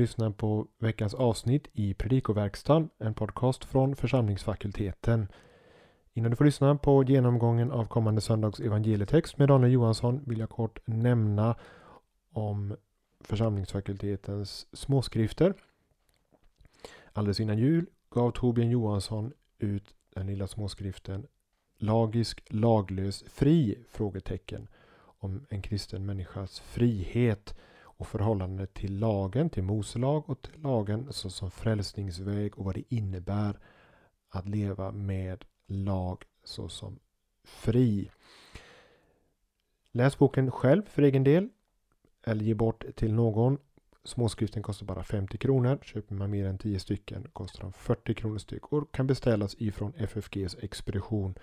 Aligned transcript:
Lyssnar 0.00 0.30
på 0.30 0.66
veckans 0.78 1.14
avsnitt 1.14 1.68
i 1.72 1.94
Predikoverkstan, 1.94 2.88
en 2.98 3.14
podcast 3.14 3.64
från 3.64 3.96
församlingsfakulteten. 3.96 5.28
Innan 6.12 6.30
du 6.30 6.36
får 6.36 6.44
lyssna 6.44 6.76
på 6.76 7.04
genomgången 7.04 7.70
av 7.70 7.84
kommande 7.84 8.20
söndags 8.20 8.60
evangelietext 8.60 9.38
med 9.38 9.48
Daniel 9.48 9.72
Johansson 9.72 10.24
vill 10.26 10.38
jag 10.38 10.50
kort 10.50 10.78
nämna 10.84 11.56
om 12.32 12.76
församlingsfakultetens 13.20 14.66
småskrifter. 14.72 15.54
Alldeles 17.12 17.40
innan 17.40 17.58
jul 17.58 17.86
gav 18.10 18.30
Torbjörn 18.30 18.70
Johansson 18.70 19.32
ut 19.58 19.94
den 20.14 20.26
lilla 20.26 20.46
småskriften 20.46 21.26
Lagisk, 21.78 22.42
laglös, 22.48 23.24
fri? 23.28 23.84
frågetecken 23.90 24.68
om 25.18 25.46
en 25.48 25.62
kristen 25.62 26.06
människas 26.06 26.60
frihet 26.60 27.54
och 28.00 28.06
förhållandet 28.06 28.74
till 28.74 28.98
lagen, 28.98 29.50
till 29.50 29.62
Moselag 29.62 30.30
och 30.30 30.42
till 30.42 30.60
lagen 30.62 31.12
såsom 31.12 31.50
frälsningsväg 31.50 32.58
och 32.58 32.64
vad 32.64 32.74
det 32.74 32.94
innebär 32.94 33.58
att 34.28 34.48
leva 34.48 34.92
med 34.92 35.44
lag 35.66 36.24
såsom 36.44 36.98
fri. 37.44 38.10
Läs 39.92 40.18
boken 40.18 40.50
själv 40.50 40.82
för 40.82 41.02
egen 41.02 41.24
del 41.24 41.48
eller 42.22 42.44
ge 42.44 42.54
bort 42.54 42.84
till 42.96 43.14
någon. 43.14 43.58
Småskriften 44.04 44.62
kostar 44.62 44.86
bara 44.86 45.04
50 45.04 45.38
kronor. 45.38 45.78
Köper 45.82 46.14
man 46.14 46.30
mer 46.30 46.46
än 46.46 46.58
10 46.58 46.80
stycken 46.80 47.28
kostar 47.32 47.60
de 47.60 47.72
40 47.72 48.14
kronor 48.14 48.38
styck 48.38 48.72
och 48.72 48.92
kan 48.92 49.06
beställas 49.06 49.54
ifrån 49.58 49.92
FFGs 49.96 50.56
expedition. 50.60 51.34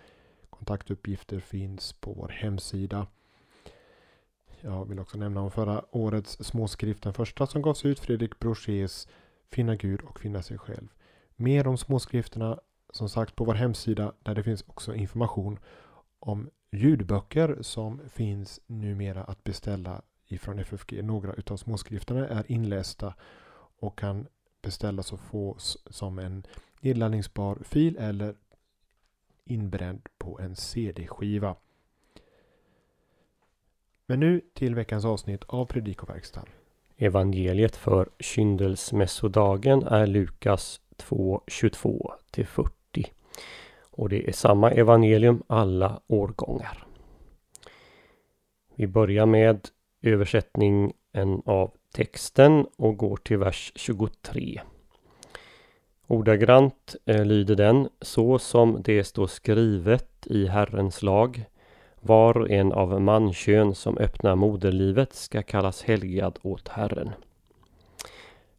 Kontaktuppgifter 0.49 1.39
finns 1.39 1.93
på 1.93 2.13
vår 2.13 2.29
hemsida. 2.29 3.07
Jag 4.61 4.85
vill 4.85 4.99
också 4.99 5.17
nämna 5.17 5.41
om 5.41 5.51
förra 5.51 5.95
årets 5.95 6.37
småskrift, 6.43 7.03
den 7.03 7.13
första 7.13 7.47
som 7.47 7.61
gavs 7.61 7.85
ut, 7.85 7.99
Fredrik 7.99 8.39
Brochets 8.39 9.07
Finna 9.51 9.75
Gud 9.75 10.01
och 10.01 10.19
finna 10.19 10.41
sig 10.41 10.57
själv. 10.57 10.87
Mer 11.35 11.67
om 11.67 11.77
småskrifterna 11.77 12.59
som 12.93 13.09
sagt 13.09 13.35
på 13.35 13.43
vår 13.43 13.53
hemsida 13.53 14.13
där 14.23 14.35
det 14.35 14.43
finns 14.43 14.63
också 14.67 14.95
information 14.95 15.59
om 16.19 16.49
ljudböcker 16.71 17.57
som 17.61 18.01
finns 18.09 18.59
numera 18.67 19.23
att 19.23 19.43
beställa 19.43 20.01
ifrån 20.25 20.59
FFG. 20.59 21.03
Några 21.03 21.33
utav 21.33 21.57
småskrifterna 21.57 22.27
är 22.27 22.51
inlästa 22.51 23.13
och 23.79 23.99
kan 23.99 24.27
beställas 24.61 25.13
och 25.13 25.19
fås 25.19 25.77
som 25.89 26.19
en 26.19 26.45
nedladdningsbar 26.81 27.57
fil 27.63 27.97
eller 27.97 28.35
inbränd 29.43 30.09
på 30.17 30.39
en 30.39 30.55
CD-skiva. 30.55 31.55
Men 34.09 34.19
nu 34.19 34.41
till 34.53 34.75
veckans 34.75 35.05
avsnitt 35.05 35.43
av 35.47 35.65
Predikoverkstan. 35.65 36.45
Evangeliet 36.97 37.75
för 37.75 38.09
kyndelsmässodagen 38.19 39.83
är 39.83 40.07
Lukas 40.07 40.81
2, 40.97 41.41
22 41.47 42.13
40. 42.45 42.71
Och 43.81 44.09
det 44.09 44.29
är 44.29 44.31
samma 44.31 44.71
evangelium 44.71 45.43
alla 45.47 46.01
årgångar. 46.07 46.85
Vi 48.75 48.87
börjar 48.87 49.25
med 49.25 49.67
översättningen 50.01 50.93
av 51.45 51.71
texten 51.93 52.67
och 52.77 52.97
går 52.97 53.17
till 53.17 53.37
vers 53.37 53.71
23. 53.75 54.61
Ordagrant 56.07 56.95
eh, 57.05 57.25
lyder 57.25 57.55
den 57.55 57.89
så 58.01 58.39
som 58.39 58.81
det 58.83 59.03
står 59.03 59.27
skrivet 59.27 60.27
i 60.27 60.47
Herrens 60.47 61.01
lag 61.01 61.45
var 62.01 62.37
och 62.37 62.49
en 62.49 62.71
av 62.71 63.01
mankön 63.01 63.75
som 63.75 63.97
öppnar 63.97 64.35
moderlivet 64.35 65.13
ska 65.13 65.41
kallas 65.41 65.83
helgad 65.83 66.39
åt 66.41 66.67
Herren. 66.67 67.11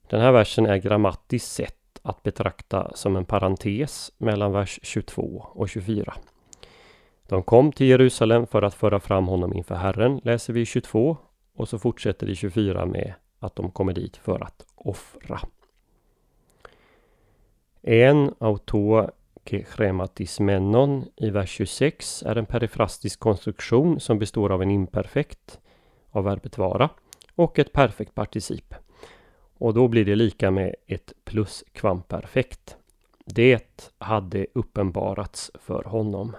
Den 0.06 0.20
här 0.20 0.32
versen 0.32 0.66
är 0.66 0.76
grammatiskt 0.76 1.52
sett 1.52 1.74
att 2.02 2.22
betrakta 2.22 2.90
som 2.94 3.16
en 3.16 3.24
parentes 3.24 4.12
mellan 4.18 4.52
vers 4.52 4.80
22 4.82 5.46
och 5.52 5.68
24. 5.68 6.14
De 7.28 7.42
kom 7.42 7.72
till 7.72 7.86
Jerusalem 7.86 8.46
för 8.46 8.62
att 8.62 8.74
föra 8.74 9.00
fram 9.00 9.28
honom 9.28 9.54
inför 9.54 9.74
Herren, 9.74 10.20
läser 10.24 10.52
vi 10.52 10.60
i 10.60 10.66
22 10.66 11.16
och 11.54 11.68
så 11.68 11.78
fortsätter 11.78 12.26
det 12.26 12.32
i 12.32 12.36
24 12.36 12.86
med 12.86 13.14
att 13.38 13.56
de 13.56 13.70
kommer 13.70 13.92
dit 13.92 14.16
för 14.16 14.44
att 14.44 14.66
offra. 14.74 15.40
En 17.82 18.34
autor 18.38 19.10
Krematismenon 19.48 21.04
i 21.16 21.30
vers 21.30 21.50
26 21.50 22.22
är 22.22 22.36
en 22.36 22.46
perifrastisk 22.46 23.20
konstruktion 23.20 24.00
som 24.00 24.18
består 24.18 24.52
av 24.52 24.62
en 24.62 24.70
imperfekt 24.70 25.60
av 26.10 26.24
verbet 26.24 26.58
vara 26.58 26.90
och 27.34 27.58
ett 27.58 27.72
perfekt 27.72 28.14
particip. 28.14 28.74
Och 29.58 29.74
då 29.74 29.88
blir 29.88 30.04
det 30.04 30.16
lika 30.16 30.50
med 30.50 30.74
ett 30.86 31.12
pluskvamperfekt. 31.24 32.76
Det 33.24 33.88
hade 33.98 34.46
uppenbarats 34.54 35.50
för 35.54 35.82
honom. 35.84 36.36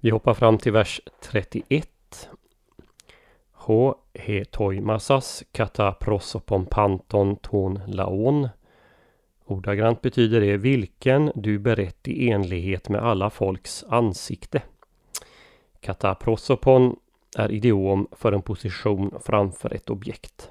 Vi 0.00 0.10
hoppar 0.10 0.34
fram 0.34 0.58
till 0.58 0.72
vers 0.72 1.00
31. 1.20 2.28
H. 3.52 3.94
He 4.14 4.44
toimasas 4.44 5.42
kata 5.52 5.92
prosopompanton 5.92 7.36
ton 7.36 7.80
laon 7.86 8.48
Ordagrant 9.44 10.02
betyder 10.02 10.40
det 10.40 10.56
vilken 10.56 11.32
du 11.34 11.58
berett 11.58 12.08
i 12.08 12.30
enlighet 12.30 12.88
med 12.88 13.02
alla 13.02 13.30
folks 13.30 13.84
ansikte. 13.88 14.62
Kataprosopon 15.80 16.96
är 17.36 17.52
idiom 17.52 18.08
för 18.12 18.32
en 18.32 18.42
position 18.42 19.14
framför 19.24 19.74
ett 19.74 19.90
objekt. 19.90 20.50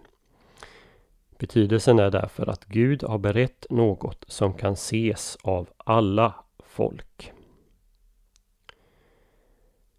Betydelsen 1.38 2.00
är 2.00 2.12
därför 2.12 2.50
att 2.50 2.66
Gud 2.66 3.04
har 3.04 3.18
berett 3.18 3.66
något 3.70 4.26
som 4.28 4.54
kan 4.54 4.74
ses 4.74 5.38
av 5.44 5.70
alla 5.78 6.34
folk. 6.60 7.32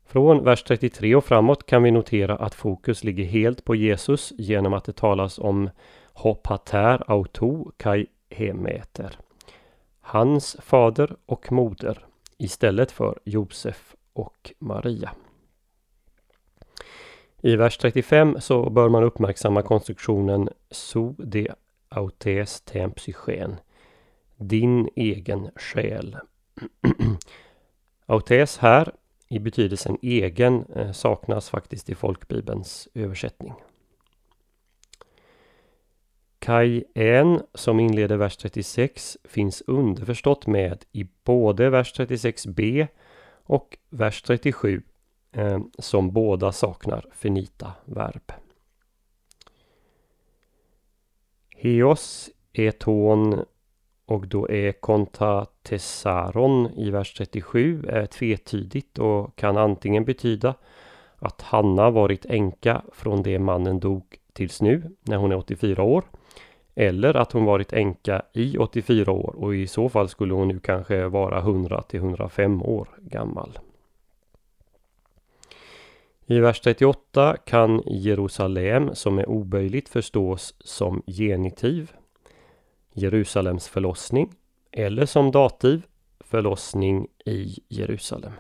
Från 0.06 0.44
vers 0.44 0.62
33 0.62 1.14
och 1.14 1.24
framåt 1.24 1.66
kan 1.66 1.82
vi 1.82 1.90
notera 1.90 2.36
att 2.36 2.54
fokus 2.54 3.04
ligger 3.04 3.24
helt 3.24 3.64
på 3.64 3.74
Jesus 3.74 4.32
genom 4.38 4.72
att 4.72 4.84
det 4.84 4.96
talas 4.96 5.38
om 5.38 5.70
Hopater 6.12 7.10
auto 7.10 7.72
kai 7.76 8.06
Hemeter. 8.34 9.18
Hans 10.00 10.56
fader 10.60 11.16
och 11.26 11.52
moder 11.52 12.06
istället 12.38 12.92
för 12.92 13.18
Josef 13.24 13.94
och 14.12 14.52
Maria. 14.58 15.10
I 17.42 17.56
vers 17.56 17.78
35 17.78 18.40
så 18.40 18.70
bör 18.70 18.88
man 18.88 19.04
uppmärksamma 19.04 19.62
konstruktionen 19.62 20.48
so 20.70 21.14
de 21.18 21.50
autes 21.88 22.60
tempsychen. 22.60 23.56
Din 24.36 24.88
egen 24.96 25.50
själ. 25.56 26.16
autes 28.06 28.58
här 28.58 28.92
i 29.28 29.38
betydelsen 29.38 29.98
egen 30.02 30.64
eh, 30.64 30.92
saknas 30.92 31.50
faktiskt 31.50 31.90
i 31.90 31.94
folkbibelns 31.94 32.88
översättning. 32.94 33.54
Kaj 36.44 36.84
N 36.94 37.40
som 37.54 37.80
inleder 37.80 38.16
vers 38.16 38.36
36 38.36 39.16
finns 39.24 39.62
underförstått 39.66 40.46
med 40.46 40.84
i 40.92 41.06
både 41.24 41.70
vers 41.70 41.94
36b 41.96 42.86
och 43.44 43.78
vers 43.90 44.22
37 44.22 44.82
eh, 45.32 45.60
som 45.78 46.12
båda 46.12 46.52
saknar 46.52 47.06
finita 47.12 47.72
verb. 47.84 48.32
Heos 51.56 52.30
är 52.52 52.70
ton 52.70 53.44
och 54.06 54.28
då 54.28 54.48
är 54.50 54.72
konta 54.72 55.46
tessaron 55.62 56.70
i 56.76 56.90
vers 56.90 57.14
37 57.14 57.84
är 57.88 58.06
tvetydigt 58.06 58.98
och 58.98 59.36
kan 59.36 59.56
antingen 59.56 60.04
betyda 60.04 60.54
att 61.16 61.42
Hanna 61.42 61.90
varit 61.90 62.26
änka 62.26 62.82
från 62.92 63.22
det 63.22 63.38
mannen 63.38 63.80
dog 63.80 64.16
tills 64.32 64.62
nu 64.62 64.96
när 65.02 65.16
hon 65.16 65.32
är 65.32 65.36
84 65.36 65.82
år 65.82 66.04
eller 66.74 67.16
att 67.16 67.32
hon 67.32 67.44
varit 67.44 67.72
änka 67.72 68.22
i 68.32 68.58
84 68.58 69.12
år 69.12 69.34
och 69.36 69.54
i 69.54 69.66
så 69.66 69.88
fall 69.88 70.08
skulle 70.08 70.34
hon 70.34 70.48
nu 70.48 70.60
kanske 70.60 71.08
vara 71.08 71.38
100 71.38 71.82
till 71.82 72.00
105 72.00 72.62
år 72.62 72.88
gammal. 72.98 73.58
I 76.26 76.38
vers 76.38 76.60
38 76.60 77.36
kan 77.44 77.82
Jerusalem 77.86 78.94
som 78.94 79.18
är 79.18 79.28
oböjligt 79.28 79.88
förstås 79.88 80.54
som 80.60 81.02
genitiv, 81.06 81.92
Jerusalems 82.92 83.68
förlossning 83.68 84.32
eller 84.70 85.06
som 85.06 85.30
dativ, 85.30 85.86
förlossning 86.20 87.06
i 87.24 87.58
Jerusalem. 87.68 88.32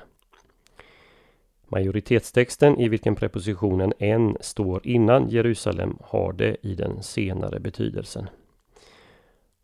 Majoritetstexten 1.74 2.80
i 2.80 2.88
vilken 2.88 3.14
prepositionen 3.14 3.92
en 3.98 4.36
står 4.40 4.86
innan 4.86 5.28
Jerusalem 5.28 5.98
har 6.00 6.32
det 6.32 6.56
i 6.62 6.74
den 6.74 7.02
senare 7.02 7.60
betydelsen. 7.60 8.28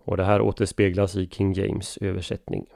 Och 0.04 0.16
det 0.16 0.24
här 0.24 0.40
återspeglas 0.40 1.16
i 1.16 1.28
King 1.28 1.52
James 1.52 1.98
översättning. 2.00 2.66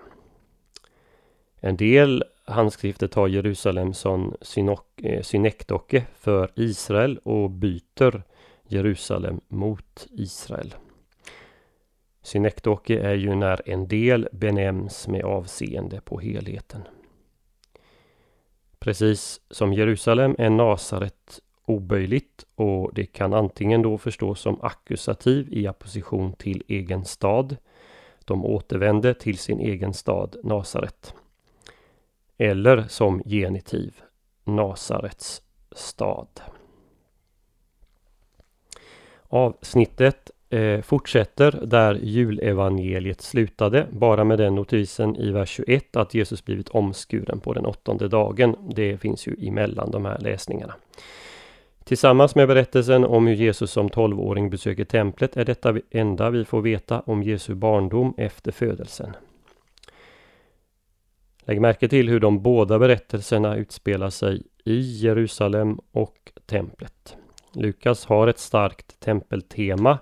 En 1.60 1.76
del 1.76 2.24
handskrifter 2.44 3.06
tar 3.06 3.28
Jerusalem 3.28 3.94
som 3.94 4.36
eh, 4.96 5.22
synekdoke 5.22 6.06
för 6.14 6.50
Israel 6.54 7.18
och 7.18 7.50
byter 7.50 8.22
Jerusalem 8.68 9.40
mot 9.48 10.06
Israel. 10.10 10.74
Synekdoke 12.22 13.00
är 13.00 13.14
ju 13.14 13.34
när 13.34 13.68
en 13.70 13.88
del 13.88 14.28
benämns 14.32 15.08
med 15.08 15.24
avseende 15.24 16.00
på 16.00 16.20
helheten. 16.20 16.82
Precis 18.84 19.40
som 19.50 19.72
Jerusalem 19.72 20.34
är 20.38 20.50
Nasaret 20.50 21.40
oböjligt 21.64 22.44
och 22.54 22.94
det 22.94 23.06
kan 23.06 23.34
antingen 23.34 23.82
då 23.82 23.98
förstås 23.98 24.40
som 24.40 24.58
ackusativ 24.62 25.48
i 25.52 25.66
apposition 25.66 26.32
till 26.32 26.62
egen 26.68 27.04
stad. 27.04 27.56
De 28.24 28.44
återvände 28.44 29.14
till 29.14 29.38
sin 29.38 29.60
egen 29.60 29.94
stad 29.94 30.36
Nasaret. 30.42 31.14
Eller 32.38 32.82
som 32.88 33.22
genitiv 33.26 34.00
Nasarets 34.44 35.42
stad. 35.72 36.40
Avsnittet 39.22 40.30
eh, 40.54 40.80
fortsätter 40.80 41.60
där 41.66 41.94
julevangeliet 41.94 43.20
slutade, 43.20 43.86
bara 43.90 44.24
med 44.24 44.38
den 44.38 44.54
notisen 44.54 45.16
i 45.16 45.30
vers 45.30 45.48
21 45.48 45.96
att 45.96 46.14
Jesus 46.14 46.44
blivit 46.44 46.68
omskuren 46.68 47.40
på 47.40 47.52
den 47.52 47.66
åttonde 47.66 48.08
dagen. 48.08 48.56
Det 48.74 48.98
finns 48.98 49.26
ju 49.26 49.48
emellan 49.48 49.90
de 49.90 50.04
här 50.04 50.18
läsningarna. 50.18 50.74
Tillsammans 51.84 52.34
med 52.34 52.48
berättelsen 52.48 53.04
om 53.04 53.26
hur 53.26 53.34
Jesus 53.34 53.70
som 53.70 53.88
tolvåring 53.88 54.50
besöker 54.50 54.84
templet 54.84 55.36
är 55.36 55.44
detta 55.44 55.76
enda 55.90 56.30
vi 56.30 56.44
får 56.44 56.62
veta 56.62 57.00
om 57.00 57.22
Jesu 57.22 57.54
barndom 57.54 58.14
efter 58.16 58.52
födelsen. 58.52 59.16
Lägg 61.44 61.60
märke 61.60 61.88
till 61.88 62.08
hur 62.08 62.20
de 62.20 62.42
båda 62.42 62.78
berättelserna 62.78 63.56
utspelar 63.56 64.10
sig 64.10 64.42
i 64.64 64.80
Jerusalem 64.80 65.78
och 65.92 66.32
templet. 66.46 67.16
Lukas 67.52 68.04
har 68.06 68.26
ett 68.26 68.38
starkt 68.38 69.00
tempeltema 69.00 69.98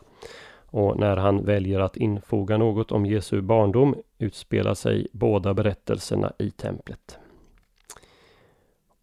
och 0.73 0.99
när 0.99 1.17
han 1.17 1.45
väljer 1.45 1.81
att 1.81 1.97
infoga 1.97 2.57
något 2.57 2.93
om 2.93 3.07
Jesu 3.07 3.41
barndom 3.41 3.95
utspelar 4.19 4.75
sig 4.75 5.07
båda 5.13 5.55
berättelserna 5.55 6.33
i 6.39 6.51
templet. 6.51 7.19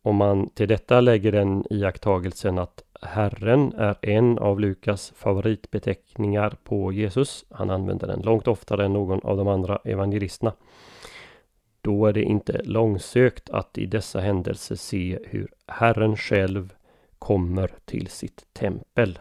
Om 0.01 0.15
man 0.15 0.49
till 0.49 0.67
detta 0.67 1.01
lägger 1.01 1.31
den 1.31 1.65
iakttagelsen 1.69 2.59
att 2.59 2.83
Herren 3.01 3.73
är 3.73 3.95
en 4.01 4.39
av 4.39 4.59
Lukas 4.59 5.13
favoritbeteckningar 5.15 6.57
på 6.63 6.91
Jesus. 6.91 7.45
Han 7.49 7.69
använder 7.69 8.07
den 8.07 8.21
långt 8.21 8.47
oftare 8.47 8.85
än 8.85 8.93
någon 8.93 9.19
av 9.23 9.37
de 9.37 9.47
andra 9.47 9.79
evangelisterna. 9.83 10.53
Då 11.81 12.05
är 12.05 12.13
det 12.13 12.23
inte 12.23 12.61
långsökt 12.63 13.49
att 13.49 13.77
i 13.77 13.85
dessa 13.85 14.19
händelser 14.19 14.75
se 14.75 15.19
hur 15.25 15.47
Herren 15.67 16.17
själv 16.17 16.73
kommer 17.19 17.71
till 17.85 18.07
sitt 18.07 18.53
tempel. 18.53 19.19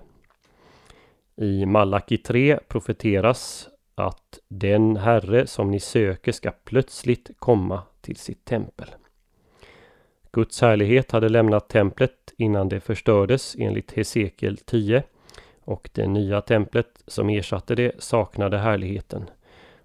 I 1.41 1.67
Malaki 1.67 2.19
3 2.19 2.59
profeteras 2.69 3.69
att 3.95 4.39
den 4.49 4.97
Herre 4.97 5.47
som 5.47 5.71
ni 5.71 5.81
söker 5.81 6.33
ska 6.33 6.51
plötsligt 6.65 7.31
komma 7.39 7.83
till 8.01 8.17
sitt 8.17 8.45
tempel. 8.45 8.89
Guds 10.33 10.61
härlighet 10.61 11.11
hade 11.11 11.29
lämnat 11.29 11.69
templet 11.69 12.35
innan 12.37 12.69
det 12.69 12.81
förstördes 12.81 13.57
enligt 13.59 13.93
Hesekiel 13.93 14.57
10 14.57 15.03
och 15.61 15.91
det 15.93 16.07
nya 16.07 16.41
templet 16.41 17.03
som 17.07 17.29
ersatte 17.29 17.75
det 17.75 17.93
saknade 18.03 18.59
härligheten. 18.59 19.31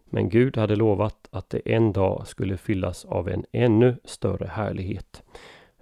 Men 0.06 0.30
Gud 0.30 0.58
hade 0.58 0.76
lovat 0.76 1.28
att 1.32 1.50
det 1.50 1.74
en 1.74 1.94
dag 1.94 2.28
skulle 2.28 2.58
fyllas 2.58 3.06
av 3.06 3.30
en 3.30 3.46
ännu 3.52 3.96
större 4.04 4.48
härlighet. 4.48 5.24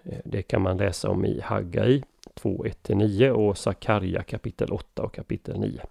Eh, 0.03 0.19
det 0.25 0.41
kan 0.41 0.61
man 0.61 0.77
läsa 0.77 1.09
om 1.09 1.25
i 1.25 1.41
Haggai 1.41 2.03
2, 2.35 2.65
1-9 2.83 3.29
och 3.29 3.57
Sakarja 3.57 4.23
kapitel 4.23 4.71
8 4.71 5.03
och 5.03 5.13
kapitel 5.13 5.59
9. 5.59 5.81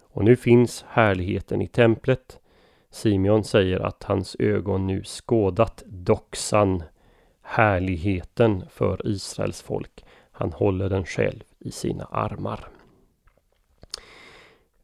Och 0.00 0.24
nu 0.24 0.36
finns 0.36 0.84
härligheten 0.88 1.62
i 1.62 1.66
templet. 1.66 2.38
Simeon 2.90 3.44
säger 3.44 3.80
att 3.80 4.02
hans 4.02 4.36
ögon 4.38 4.86
nu 4.86 5.04
skådat 5.04 5.82
doxan, 5.86 6.82
härligheten 7.42 8.64
för 8.70 9.00
Israels 9.04 9.62
folk. 9.62 10.04
Han 10.32 10.52
håller 10.52 10.88
den 10.88 11.04
själv 11.04 11.42
i 11.58 11.70
sina 11.70 12.04
armar. 12.04 12.68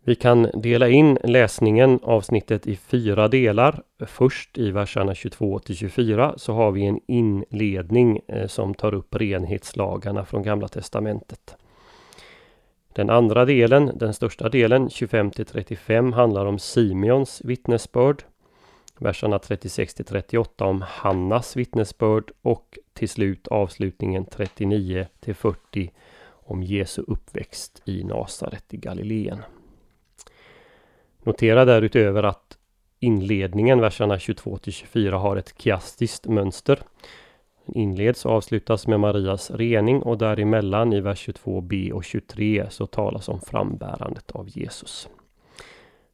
Vi 0.07 0.15
kan 0.15 0.51
dela 0.55 0.89
in 0.89 1.19
läsningen 1.25 2.01
avsnittet 2.03 2.67
i 2.67 2.77
fyra 2.77 3.29
delar. 3.29 3.83
Först 4.07 4.59
i 4.59 4.71
verserna 4.71 5.15
22 5.15 5.59
till 5.59 5.77
24 5.77 6.35
så 6.37 6.53
har 6.53 6.71
vi 6.71 6.87
en 6.87 7.01
inledning 7.07 8.21
eh, 8.29 8.47
som 8.47 8.75
tar 8.75 8.95
upp 8.95 9.15
renhetslagarna 9.15 10.25
från 10.25 10.43
Gamla 10.43 10.69
Testamentet. 10.69 11.57
Den 12.93 13.11
andra 13.11 13.45
delen, 13.45 13.91
den 13.95 14.15
största 14.15 14.49
delen, 14.49 14.91
25 14.91 15.31
till 15.31 15.47
35, 15.47 16.13
handlar 16.13 16.47
om 16.47 16.59
Simeons 16.59 17.43
vittnesbörd. 17.45 18.23
Verserna 18.99 19.39
36 19.39 19.95
till 19.95 20.05
38 20.05 20.65
om 20.65 20.85
Hannas 20.89 21.57
vittnesbörd 21.57 22.31
och 22.43 22.79
till 22.93 23.09
slut 23.09 23.49
avslutningen 23.49 24.25
39 24.25 25.07
till 25.21 25.35
40 25.35 25.91
om 26.27 26.63
Jesu 26.63 27.03
uppväxt 27.07 27.83
i 27.85 28.05
Nasaret 28.05 28.75
i 28.75 28.77
Galileen. 28.77 29.39
Notera 31.25 31.65
därutöver 31.65 32.23
att 32.23 32.59
inledningen, 33.01 33.81
verserna 33.81 34.19
22 34.19 34.59
till 34.59 34.73
24, 34.73 35.19
har 35.19 35.37
ett 35.37 35.55
kiastiskt 35.59 36.27
mönster. 36.27 36.79
Den 37.67 37.77
inleds 37.77 38.25
och 38.25 38.33
avslutas 38.33 38.87
med 38.87 39.01
Marias 39.01 39.51
rening 39.51 40.03
och 40.03 40.19
däremellan 40.19 40.93
i 40.93 41.01
vers 41.01 41.29
22b 41.29 41.93
och 41.93 42.05
23 42.05 42.67
så 42.71 42.87
talas 42.87 43.29
om 43.29 43.41
frambärandet 43.41 44.31
av 44.31 44.49
Jesus. 44.49 45.09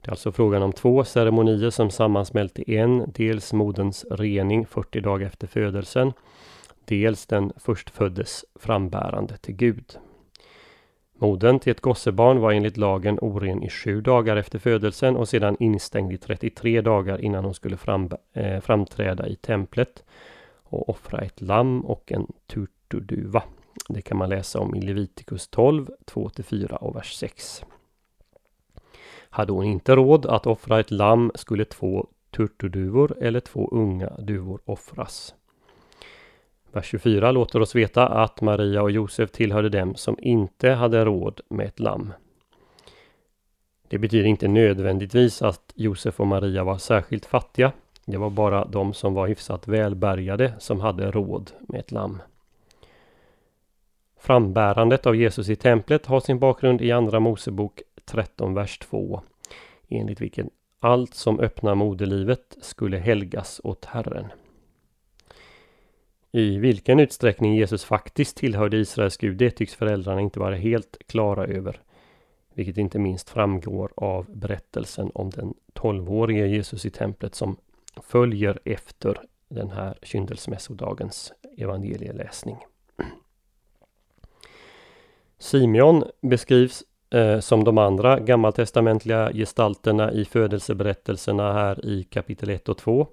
Det 0.01 0.09
är 0.09 0.11
alltså 0.11 0.33
frågan 0.33 0.63
om 0.63 0.73
två 0.73 1.05
ceremonier 1.05 1.71
som 1.71 1.91
sammansmält 1.91 2.59
i 2.59 2.77
en. 2.77 3.13
Dels 3.15 3.53
moderns 3.53 4.07
rening 4.11 4.67
40 4.67 5.01
dagar 5.01 5.27
efter 5.27 5.47
födelsen. 5.47 6.13
Dels 6.85 7.27
den 7.27 7.53
förstföddes 7.57 8.45
frambärande 8.55 9.37
till 9.37 9.55
Gud. 9.55 9.99
Modern 11.23 11.59
till 11.59 11.71
ett 11.71 11.81
gossebarn 11.81 12.41
var 12.41 12.53
enligt 12.53 12.77
lagen 12.77 13.19
oren 13.21 13.63
i 13.63 13.71
sju 13.71 14.01
dagar 14.01 14.37
efter 14.37 14.59
födelsen 14.59 15.17
och 15.17 15.29
sedan 15.29 15.57
instängd 15.59 16.13
i 16.13 16.19
33 16.19 16.81
dagar 16.81 17.21
innan 17.21 17.45
hon 17.45 17.55
skulle 17.55 17.77
fram, 17.77 18.11
eh, 18.33 18.61
framträda 18.61 19.29
i 19.29 19.37
templet 19.37 20.05
och 20.63 20.89
offra 20.89 21.19
ett 21.19 21.41
lamm 21.41 21.81
och 21.81 22.13
en 22.13 22.27
turturduva. 22.47 23.43
Det 23.89 24.03
kan 24.03 24.19
man 24.19 24.29
läsa 24.29 24.61
om 24.61 24.75
i 24.75 24.81
Levitikus 24.81 25.49
12, 25.49 25.91
2-4 26.07 26.73
och 26.77 26.97
vers 26.97 27.15
6. 27.15 27.65
Hade 29.31 29.53
hon 29.53 29.65
inte 29.65 29.97
råd 29.97 30.27
att 30.27 30.47
offra 30.47 30.81
ett 30.81 30.91
lamm 30.91 31.33
skulle 31.35 31.65
två 31.65 32.07
turturduvor 32.31 33.17
eller 33.21 33.41
två 33.41 33.69
unga 33.73 34.11
duvor 34.19 34.61
offras. 34.65 35.35
Vers 36.73 36.87
24 36.87 37.33
låter 37.33 37.61
oss 37.61 37.75
veta 37.75 38.09
att 38.09 38.41
Maria 38.41 38.83
och 38.83 38.91
Josef 38.91 39.31
tillhörde 39.31 39.69
dem 39.69 39.95
som 39.95 40.17
inte 40.21 40.71
hade 40.71 41.05
råd 41.05 41.41
med 41.49 41.67
ett 41.67 41.81
lamm. 41.81 42.13
Det 43.89 43.99
betyder 43.99 44.29
inte 44.29 44.49
nödvändigtvis 44.49 45.43
att 45.43 45.73
Josef 45.75 46.21
och 46.21 46.27
Maria 46.27 46.65
var 46.65 46.79
särskilt 46.79 47.27
fattiga. 47.27 47.73
Det 48.05 48.17
var 48.17 48.31
bara 48.31 48.65
de 48.65 48.95
som 48.95 49.15
var 49.15 49.29
hyfsat 49.29 49.69
välbärgade 49.69 50.53
som 50.59 50.81
hade 50.81 51.11
råd 51.11 51.51
med 51.61 51.81
ett 51.81 51.93
lamm. 51.93 52.23
Frambärandet 54.21 55.07
av 55.07 55.17
Jesus 55.17 55.49
i 55.49 55.57
templet 55.57 56.07
har 56.07 56.21
sin 56.21 56.39
bakgrund 56.39 56.83
i 56.83 56.93
Andra 56.93 57.21
Mosebok 57.21 57.83
13, 58.05 58.55
vers 58.55 58.79
2. 58.79 59.23
Enligt 59.89 60.21
vilken 60.21 60.51
allt 60.81 61.15
som 61.15 61.41
öppnar 61.41 61.75
moderlivet 61.75 62.57
skulle 62.61 62.99
helgas 62.99 63.61
åt 63.65 63.85
Herren. 63.85 64.27
I 66.33 66.59
vilken 66.59 67.01
utsträckning 67.01 67.55
Jesus 67.55 67.85
faktiskt 67.85 68.37
tillhörde 68.37 68.77
Israels 68.77 69.17
Gud, 69.17 69.37
det 69.37 69.51
tycks 69.51 69.75
föräldrarna 69.75 70.21
inte 70.21 70.41
vara 70.41 70.55
helt 70.55 70.99
klara 71.07 71.47
över. 71.47 71.81
Vilket 72.55 72.79
inte 72.79 72.99
minst 72.99 73.31
framgår 73.31 73.93
av 73.97 74.27
berättelsen 74.29 75.11
om 75.15 75.31
den 75.31 75.55
tolvårige 75.73 76.47
Jesus 76.47 76.85
i 76.85 76.91
templet 76.91 77.35
som 77.35 77.57
följer 77.97 78.61
efter 78.65 79.21
den 79.49 79.71
här 79.71 79.99
kyndelsmässodagens 80.03 81.33
evangelieläsning. 81.57 82.57
Simeon 85.39 86.05
beskrivs 86.21 86.85
eh, 87.11 87.41
som 87.41 87.65
de 87.65 87.79
andra 87.79 88.21
gammaltestamentliga 88.21 89.33
gestalterna 89.33 90.13
i 90.13 90.25
födelseberättelserna 90.25 91.53
här 91.53 91.87
i 91.87 92.05
kapitel 92.05 92.51
1 92.51 92.69
och 92.69 92.79
2. 92.79 93.07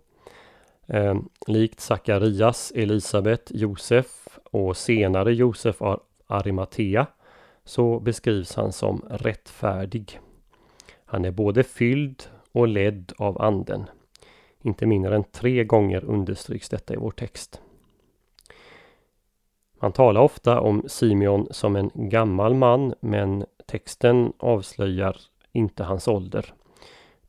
Eh, 0.87 1.15
likt 1.47 1.79
Sakarias, 1.79 2.71
Elisabet, 2.75 3.51
Josef 3.53 4.27
och 4.43 4.77
senare 4.77 5.33
Josef 5.33 5.81
av 5.81 6.01
Arimatea 6.27 7.07
så 7.63 7.99
beskrivs 7.99 8.55
han 8.55 8.71
som 8.71 9.05
rättfärdig. 9.09 10.19
Han 11.05 11.25
är 11.25 11.31
både 11.31 11.63
fylld 11.63 12.23
och 12.51 12.67
ledd 12.67 13.13
av 13.17 13.41
anden. 13.41 13.85
Inte 14.61 14.85
mindre 14.85 15.15
än 15.15 15.23
tre 15.23 15.63
gånger 15.63 16.05
understryks 16.05 16.69
detta 16.69 16.93
i 16.93 16.97
vår 16.97 17.11
text. 17.11 17.61
Man 19.79 19.91
talar 19.91 20.21
ofta 20.21 20.59
om 20.59 20.83
Simeon 20.87 21.47
som 21.51 21.75
en 21.75 21.91
gammal 21.93 22.53
man 22.53 22.93
men 22.99 23.45
texten 23.65 24.33
avslöjar 24.37 25.17
inte 25.51 25.83
hans 25.83 26.07
ålder. 26.07 26.53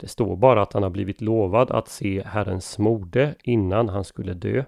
Det 0.00 0.08
står 0.08 0.36
bara 0.36 0.62
att 0.62 0.72
han 0.72 0.82
har 0.82 0.90
blivit 0.90 1.20
lovad 1.20 1.70
att 1.70 1.88
se 1.88 2.22
Herrens 2.26 2.78
mode 2.78 3.34
innan 3.42 3.88
han 3.88 4.04
skulle 4.04 4.34
dö. 4.34 4.64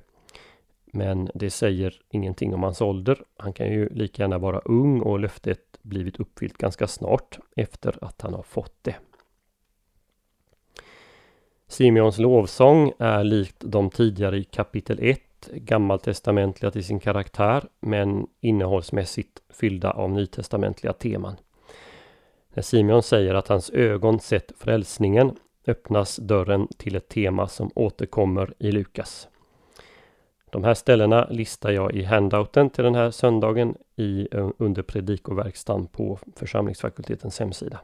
Men 0.93 1.31
det 1.35 1.51
säger 1.51 2.01
ingenting 2.11 2.55
om 2.55 2.63
hans 2.63 2.81
ålder. 2.81 3.23
Han 3.37 3.53
kan 3.53 3.67
ju 3.67 3.89
lika 3.89 4.23
gärna 4.23 4.39
vara 4.39 4.59
ung 4.59 5.01
och 5.01 5.21
löftet 5.21 5.61
blivit 5.83 6.21
uppfyllt 6.21 6.59
ganska 6.59 6.87
snart 6.87 7.39
efter 7.57 8.05
att 8.05 8.23
han 8.23 8.35
har 8.35 8.43
fått 8.43 8.75
det. 8.83 8.97
Simeons 11.69 12.19
lovsång 12.19 12.93
är 12.99 13.25
likt 13.25 13.57
de 13.59 13.91
tidigare 13.91 14.39
i 14.39 14.45
kapitel 14.45 14.99
1 15.03 15.21
gammaltestamentliga 15.53 16.71
till 16.71 16.85
sin 16.85 17.01
karaktär 17.01 17.65
men 17.81 18.27
innehållsmässigt 18.41 19.43
fyllda 19.49 19.91
av 19.91 20.11
nytestamentliga 20.11 20.93
teman. 20.93 21.37
När 22.55 22.63
Simeon 22.63 23.03
säger 23.03 23.35
att 23.35 23.49
hans 23.49 23.71
ögon 23.71 24.21
sett 24.21 24.53
frälsningen 24.59 25.37
öppnas 25.67 26.17
dörren 26.17 26.69
till 26.79 26.97
ett 26.97 27.09
tema 27.09 27.49
som 27.49 27.71
återkommer 27.75 28.55
i 28.59 28.73
Lukas. 28.73 29.29
De 30.51 30.65
här 30.65 30.75
ställena 30.75 31.29
listar 31.31 31.71
jag 31.71 31.95
i 31.95 32.03
handouten 32.03 32.71
till 32.71 32.85
den 32.85 32.95
här 32.95 33.11
söndagen 33.11 33.75
i, 33.97 34.29
eh, 34.33 34.51
under 34.59 34.83
predikoverkstan 34.83 35.87
på 35.87 36.19
församlingsfakultetens 36.37 37.41
hemsida. 37.41 37.81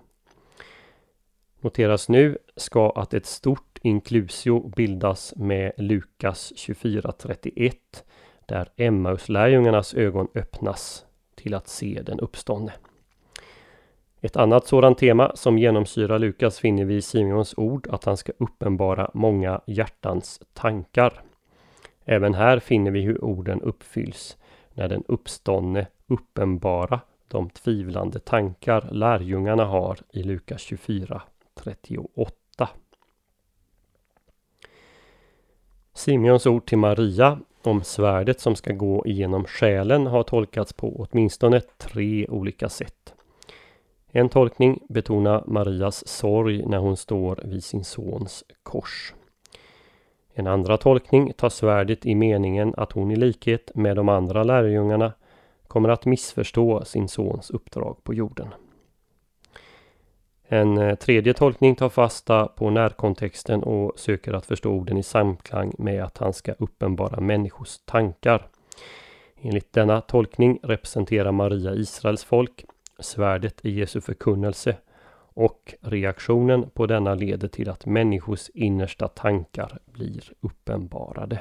Noteras 1.60 2.08
nu 2.08 2.38
ska 2.56 2.90
att 2.90 3.14
ett 3.14 3.26
stort 3.26 3.78
inklusio 3.82 4.72
bildas 4.76 5.34
med 5.36 5.72
Lukas 5.76 6.52
24.31 6.56 8.04
där 8.46 8.68
Emmauslärjungarnas 8.76 9.94
ögon 9.94 10.28
öppnas 10.34 11.06
till 11.34 11.54
att 11.54 11.68
se 11.68 12.02
den 12.02 12.20
uppståndne. 12.20 12.72
Ett 14.20 14.36
annat 14.36 14.66
sådant 14.66 14.98
tema 14.98 15.32
som 15.34 15.58
genomsyrar 15.58 16.18
Lukas 16.18 16.58
finner 16.58 16.84
vi 16.84 16.96
i 16.96 17.02
Simeons 17.02 17.54
ord 17.56 17.88
att 17.90 18.04
han 18.04 18.16
ska 18.16 18.32
uppenbara 18.38 19.10
många 19.14 19.60
hjärtans 19.66 20.40
tankar. 20.52 21.22
Även 22.04 22.34
här 22.34 22.58
finner 22.58 22.90
vi 22.90 23.00
hur 23.00 23.24
orden 23.24 23.60
uppfylls 23.60 24.36
när 24.74 24.88
den 24.88 25.04
uppståndne 25.08 25.86
uppenbara 26.06 27.00
de 27.28 27.50
tvivlande 27.50 28.18
tankar 28.18 28.88
lärjungarna 28.90 29.64
har 29.64 29.98
i 30.12 30.22
Lukas 30.22 30.62
24 30.62 31.22
38. 31.54 32.68
Simeons 35.94 36.46
ord 36.46 36.66
till 36.66 36.78
Maria 36.78 37.38
om 37.62 37.82
svärdet 37.84 38.40
som 38.40 38.56
ska 38.56 38.72
gå 38.72 39.06
igenom 39.06 39.44
själen 39.44 40.06
har 40.06 40.22
tolkats 40.22 40.72
på 40.72 40.96
åtminstone 40.96 41.60
tre 41.60 42.26
olika 42.26 42.68
sätt. 42.68 43.15
En 44.16 44.28
tolkning 44.28 44.82
betonar 44.88 45.44
Marias 45.46 46.08
sorg 46.08 46.66
när 46.66 46.78
hon 46.78 46.96
står 46.96 47.40
vid 47.44 47.64
sin 47.64 47.84
sons 47.84 48.44
kors. 48.62 49.14
En 50.34 50.46
andra 50.46 50.76
tolkning 50.76 51.32
tar 51.32 51.48
svärdet 51.48 52.06
i 52.06 52.14
meningen 52.14 52.74
att 52.76 52.92
hon 52.92 53.10
i 53.10 53.16
likhet 53.16 53.70
med 53.74 53.96
de 53.96 54.08
andra 54.08 54.42
lärjungarna 54.42 55.12
kommer 55.68 55.88
att 55.88 56.06
missförstå 56.06 56.84
sin 56.84 57.08
sons 57.08 57.50
uppdrag 57.50 58.04
på 58.04 58.14
jorden. 58.14 58.48
En 60.48 60.78
eh, 60.78 60.94
tredje 60.94 61.34
tolkning 61.34 61.74
tar 61.74 61.88
fasta 61.88 62.46
på 62.46 62.70
närkontexten 62.70 63.62
och 63.62 63.98
söker 63.98 64.32
att 64.32 64.46
förstå 64.46 64.70
orden 64.70 64.96
i 64.96 65.02
samklang 65.02 65.72
med 65.78 66.04
att 66.04 66.18
han 66.18 66.32
ska 66.32 66.52
uppenbara 66.52 67.20
människors 67.20 67.78
tankar. 67.78 68.48
Enligt 69.40 69.72
denna 69.72 70.00
tolkning 70.00 70.58
representerar 70.62 71.32
Maria 71.32 71.74
Israels 71.74 72.24
folk, 72.24 72.64
svärdet 72.98 73.64
i 73.64 73.70
Jesu 73.70 74.00
förkunnelse 74.00 74.76
och 75.34 75.74
reaktionen 75.80 76.70
på 76.70 76.86
denna 76.86 77.14
leder 77.14 77.48
till 77.48 77.70
att 77.70 77.86
människors 77.86 78.48
innersta 78.54 79.08
tankar 79.08 79.78
blir 79.84 80.32
uppenbarade. 80.40 81.40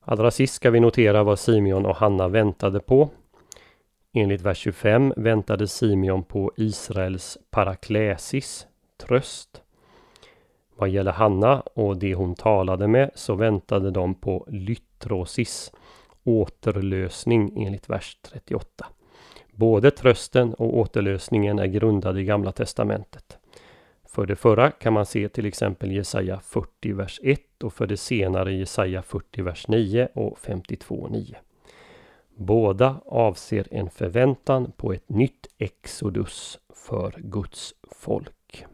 Allra 0.00 0.30
sist 0.30 0.54
ska 0.54 0.70
vi 0.70 0.80
notera 0.80 1.22
vad 1.22 1.38
Simeon 1.38 1.86
och 1.86 1.96
Hanna 1.96 2.28
väntade 2.28 2.80
på. 2.80 3.10
Enligt 4.12 4.42
vers 4.42 4.58
25 4.58 5.12
väntade 5.16 5.68
Simeon 5.68 6.24
på 6.24 6.52
Israels 6.56 7.38
paraklesis, 7.50 8.66
tröst. 8.96 9.62
Vad 10.76 10.88
gäller 10.88 11.12
Hanna 11.12 11.60
och 11.60 11.96
det 11.96 12.14
hon 12.14 12.34
talade 12.34 12.88
med 12.88 13.10
så 13.14 13.34
väntade 13.34 13.90
de 13.90 14.14
på 14.14 14.46
lytrosis, 14.48 15.72
återlösning 16.24 17.64
enligt 17.66 17.90
vers 17.90 18.18
38. 18.22 18.86
Både 19.52 19.90
trösten 19.90 20.54
och 20.54 20.78
återlösningen 20.78 21.58
är 21.58 21.66
grundade 21.66 22.20
i 22.20 22.24
Gamla 22.24 22.52
Testamentet. 22.52 23.38
För 24.04 24.26
det 24.26 24.36
förra 24.36 24.70
kan 24.70 24.92
man 24.92 25.06
se 25.06 25.28
till 25.28 25.46
exempel 25.46 25.92
Jesaja 25.92 26.40
40 26.40 26.92
vers 26.92 27.20
1 27.22 27.62
och 27.62 27.72
för 27.72 27.86
det 27.86 27.96
senare 27.96 28.54
Jesaja 28.54 29.02
40 29.02 29.42
vers 29.42 29.68
9 29.68 30.08
och 30.14 30.38
52 30.38 31.08
9. 31.10 31.36
Båda 32.36 33.00
avser 33.06 33.68
en 33.70 33.90
förväntan 33.90 34.72
på 34.76 34.92
ett 34.92 35.08
nytt 35.08 35.46
exodus 35.58 36.58
för 36.74 37.14
Guds 37.18 37.74
folk. 37.90 38.66